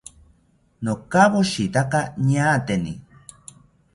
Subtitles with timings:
[0.83, 2.93] Nokawoshitaka ñaateni